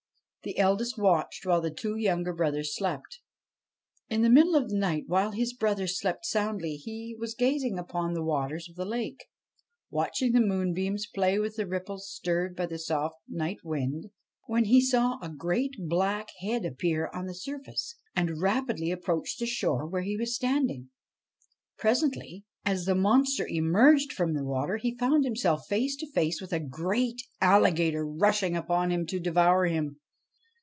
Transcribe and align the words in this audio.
The 0.43 0.57
eldest 0.57 0.97
watched 0.97 1.45
while 1.45 1.61
the 1.61 1.69
two 1.69 1.95
younger 1.95 2.33
brothers 2.33 2.75
slept. 2.75 3.19
In 4.09 4.23
the 4.23 4.29
middle 4.31 4.55
of 4.55 4.69
the 4.71 4.75
night, 4.75 5.03
while 5.05 5.33
his 5.33 5.53
brothers 5.53 5.99
slept 5.99 6.25
soundly, 6.25 6.77
he 6.77 7.15
was 7.19 7.35
gazing 7.35 7.77
upon 7.77 8.13
the 8.15 8.23
waters 8.23 8.67
of 8.67 8.75
the 8.75 8.83
lake, 8.83 9.27
watching 9.91 10.31
the 10.31 10.41
moonbeams 10.41 11.05
play 11.05 11.37
with 11.37 11.57
the 11.57 11.67
ripples 11.67 12.09
stirred 12.09 12.55
by 12.55 12.65
the 12.65 12.79
soft 12.79 13.17
night 13.27 13.59
wind, 13.63 14.09
when 14.47 14.63
he 14.65 14.81
saw 14.83 15.19
a 15.21 15.29
great 15.29 15.75
black 15.77 16.29
head 16.39 16.65
appear 16.65 17.11
on 17.13 17.27
the 17.27 17.35
surface 17.35 17.93
and 18.15 18.41
rapidly 18.41 18.89
approach 18.89 19.37
the 19.37 19.45
shore 19.45 19.85
where 19.85 20.01
he 20.01 20.17
was 20.17 20.33
standing. 20.33 20.89
Presently, 21.77 22.45
as 22.65 22.85
the 22.85 22.95
monster 22.95 23.45
emerged 23.47 24.11
from 24.11 24.33
the 24.33 24.43
water, 24.43 24.77
he 24.77 24.97
found 24.97 25.23
himself 25.23 25.67
face 25.67 25.95
to 25.97 26.09
face 26.09 26.41
with 26.41 26.51
a 26.51 26.59
great 26.59 27.21
alligator 27.41 28.03
rushing 28.03 28.57
upon 28.57 28.89
him 28.91 29.05
to 29.05 29.19
devour 29.19 29.65
him. 29.65 29.97